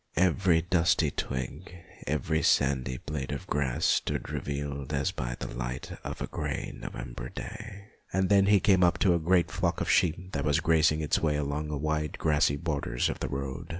[0.15, 1.75] Every dusty twig,
[2.07, 7.29] every sandy blade of grass stood revealed as by the light of a grey November
[7.29, 7.85] day.
[8.11, 11.19] And then he came up to a great flock of sheep that was grazing its
[11.19, 13.69] way along the wide grassy borders of the road.